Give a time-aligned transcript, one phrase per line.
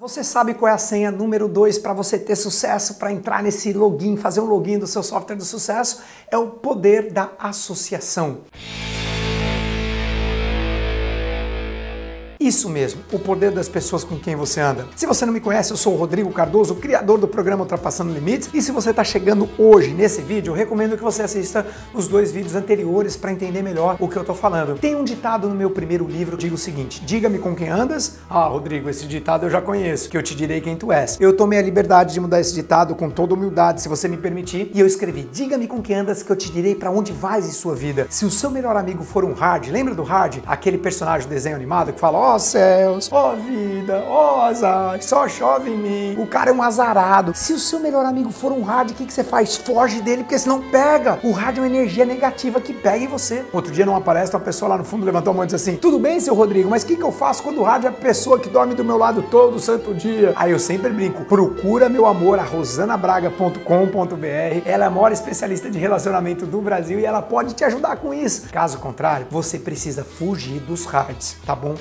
[0.00, 3.70] Você sabe qual é a senha número 2 para você ter sucesso, para entrar nesse
[3.74, 6.00] login, fazer um login do seu software do sucesso?
[6.30, 8.38] É o poder da associação.
[12.40, 14.86] Isso mesmo, o poder das pessoas com quem você anda.
[14.96, 18.48] Se você não me conhece, eu sou o Rodrigo Cardoso, criador do programa Ultrapassando Limites.
[18.54, 22.32] E se você está chegando hoje nesse vídeo, eu recomendo que você assista os dois
[22.32, 24.78] vídeos anteriores para entender melhor o que eu estou falando.
[24.78, 28.16] Tem um ditado no meu primeiro livro, diga o seguinte: diga-me com quem andas.
[28.30, 31.18] Ah, Rodrigo, esse ditado eu já conheço, que eu te direi quem tu és.
[31.20, 34.70] Eu tomei a liberdade de mudar esse ditado com toda humildade, se você me permitir,
[34.72, 37.52] e eu escrevi: diga-me com quem andas, que eu te direi para onde vais em
[37.52, 38.06] sua vida.
[38.08, 40.38] Se o seu melhor amigo for um hard, lembra do hard?
[40.46, 44.40] Aquele personagem do desenho animado que fala: ó, oh, céus, ó oh, vida, ó oh,
[44.42, 46.16] azar, só chove em mim.
[46.18, 47.32] O cara é um azarado.
[47.34, 49.56] Se o seu melhor amigo for um hard, o que, que você faz?
[49.56, 51.18] Foge dele, porque senão pega.
[51.22, 53.44] O hard é uma energia negativa que pega em você.
[53.52, 55.76] Outro dia não aparece uma pessoa lá no fundo levantou a mão e disse assim:
[55.76, 57.92] Tudo bem, seu Rodrigo, mas o que, que eu faço quando o hard é a
[57.92, 60.32] pessoa que dorme do meu lado todo santo dia?
[60.36, 64.62] Aí eu sempre brinco: procura meu amor, a rosanabraga.com.br.
[64.64, 68.14] Ela é a maior especialista de relacionamento do Brasil e ela pode te ajudar com
[68.14, 68.48] isso.
[68.50, 71.74] Caso contrário, você precisa fugir dos hards, tá bom?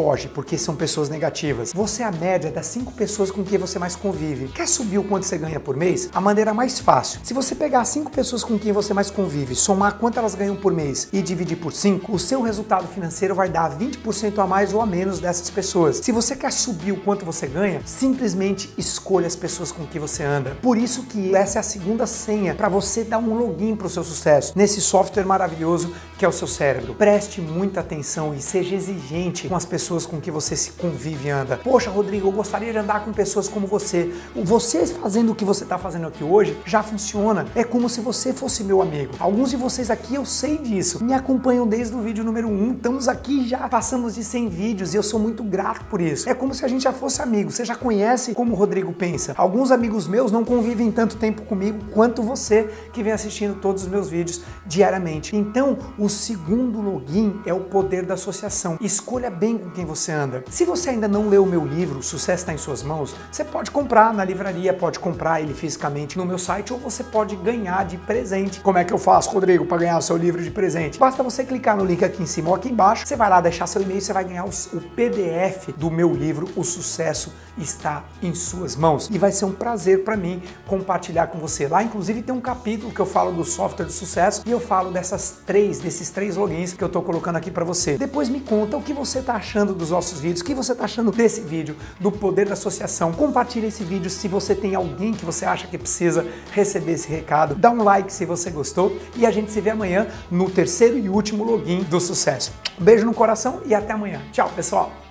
[0.00, 1.74] Foge, porque são pessoas negativas.
[1.74, 4.48] Você é a média das cinco pessoas com quem você mais convive.
[4.48, 6.08] Quer subir o quanto você ganha por mês?
[6.14, 7.20] A maneira mais fácil.
[7.22, 10.72] Se você pegar cinco pessoas com quem você mais convive, somar quanto elas ganham por
[10.72, 14.80] mês e dividir por cinco, o seu resultado financeiro vai dar 20% a mais ou
[14.80, 15.98] a menos dessas pessoas.
[15.98, 20.22] Se você quer subir o quanto você ganha, simplesmente escolha as pessoas com quem você
[20.22, 20.56] anda.
[20.62, 23.90] Por isso que essa é a segunda senha para você dar um login para o
[23.90, 26.94] seu sucesso nesse software maravilhoso que é o seu cérebro.
[26.94, 31.30] Preste muita atenção e seja exigente com as pessoas com que você se convive e
[31.30, 31.56] anda.
[31.56, 34.12] Poxa, Rodrigo, eu gostaria de andar com pessoas como você.
[34.36, 37.46] Você fazendo o que você está fazendo aqui hoje já funciona.
[37.54, 39.14] É como se você fosse meu amigo.
[39.18, 41.02] Alguns de vocês aqui eu sei disso.
[41.02, 42.72] Me acompanham desde o vídeo número 1.
[42.72, 46.28] Estamos aqui já passamos de 100 vídeos e eu sou muito grato por isso.
[46.28, 47.50] É como se a gente já fosse amigo.
[47.50, 49.32] Você já conhece como o Rodrigo pensa.
[49.38, 53.88] Alguns amigos meus não convivem tanto tempo comigo quanto você que vem assistindo todos os
[53.88, 55.34] meus vídeos diariamente.
[55.34, 58.76] Então, o segundo login é o poder da associação.
[58.80, 60.44] Escolha bem com quem você anda.
[60.50, 63.70] Se você ainda não leu o meu livro, Sucesso está em suas mãos, você pode
[63.70, 67.96] comprar na livraria, pode comprar ele fisicamente no meu site ou você pode ganhar de
[67.96, 68.60] presente.
[68.60, 70.98] Como é que eu faço, Rodrigo, para ganhar o seu livro de presente?
[70.98, 73.66] Basta você clicar no link aqui em cima ou aqui embaixo, você vai lá deixar
[73.66, 78.76] seu e-mail, você vai ganhar o PDF do meu livro, O Sucesso está em suas
[78.76, 79.08] mãos.
[79.10, 81.68] E vai ser um prazer para mim compartilhar com você.
[81.68, 84.90] Lá, inclusive, tem um capítulo que eu falo do software de sucesso e eu falo
[84.90, 87.98] dessas três, desses três logins que eu estou colocando aqui para você.
[87.98, 90.84] Depois me conta o que você está achando dos nossos vídeos, o que você está
[90.84, 93.12] achando desse vídeo, do poder da associação.
[93.12, 97.54] Compartilhe esse vídeo se você tem alguém que você acha que precisa receber esse recado.
[97.54, 101.08] Dá um like se você gostou e a gente se vê amanhã no terceiro e
[101.08, 102.52] último login do sucesso.
[102.78, 104.22] beijo no coração e até amanhã.
[104.32, 105.09] Tchau, pessoal!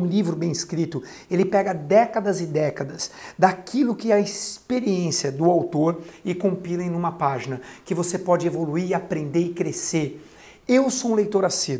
[0.00, 5.44] Um livro bem escrito, ele pega décadas e décadas daquilo que é a experiência do
[5.44, 10.26] autor e compila em uma página que você pode evoluir, aprender e crescer.
[10.66, 11.78] Eu sou um leitor assíduo.